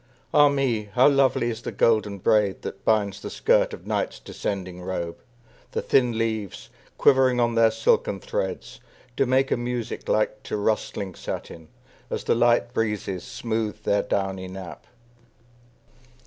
[0.33, 0.89] Ah me!
[0.93, 5.17] how lovely is the golden braid That binds the skirt of night's descending robe!
[5.73, 8.79] The thin leaves, quivering on their silken threads,
[9.15, 11.67] Do make a music like to rustling satin,
[12.09, 14.87] As the light breezes smooth their downy nap.